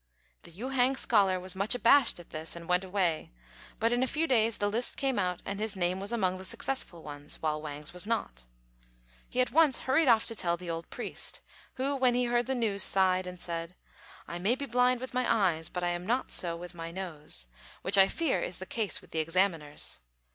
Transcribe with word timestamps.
The 0.41 0.49
Yü 0.49 0.73
hang 0.73 0.95
scholar 0.97 1.39
was 1.39 1.55
much 1.55 1.75
abashed 1.75 2.19
at 2.19 2.31
this, 2.31 2.55
and 2.55 2.67
went 2.67 2.83
away; 2.83 3.31
but 3.79 3.91
in 3.91 4.01
a 4.01 4.07
few 4.07 4.25
days 4.25 4.57
the 4.57 4.67
list 4.67 4.97
came 4.97 5.19
out 5.19 5.43
and 5.45 5.59
his 5.59 5.75
name 5.75 5.99
was 5.99 6.11
among 6.11 6.39
the 6.39 6.43
successful 6.43 7.03
ones, 7.03 7.39
while 7.43 7.61
Wang's 7.61 7.93
was 7.93 8.07
not. 8.07 8.47
He 9.29 9.41
at 9.41 9.51
once 9.51 9.81
hurried 9.81 10.07
off 10.07 10.25
to 10.25 10.35
tell 10.35 10.57
the 10.57 10.71
old 10.71 10.89
priest, 10.89 11.41
who, 11.75 11.95
when 11.95 12.15
he 12.15 12.23
heard 12.25 12.47
the 12.47 12.55
news, 12.55 12.81
sighed 12.81 13.27
and 13.27 13.39
said, 13.39 13.75
"I 14.27 14.39
may 14.39 14.55
be 14.55 14.65
blind 14.65 15.01
with 15.01 15.13
my 15.13 15.31
eyes 15.31 15.69
but 15.69 15.83
I 15.83 15.89
am 15.89 16.07
not 16.07 16.31
so 16.31 16.55
with 16.57 16.73
my 16.73 16.89
nose, 16.89 17.45
which 17.83 17.99
I 17.99 18.07
fear 18.07 18.41
is 18.41 18.57
the 18.57 18.65
case 18.65 19.01
with 19.01 19.11
the 19.11 19.19
examiners. 19.19 19.99